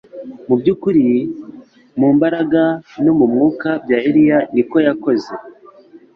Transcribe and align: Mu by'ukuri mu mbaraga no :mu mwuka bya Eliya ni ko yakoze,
Mu 0.47 0.55
by'ukuri 0.59 1.07
mu 1.99 2.07
mbaraga 2.15 2.63
no 3.03 3.11
:mu 3.19 3.25
mwuka 3.31 3.69
bya 3.83 3.97
Eliya 4.09 4.39
ni 4.53 4.63
ko 4.69 4.75
yakoze, 4.87 5.31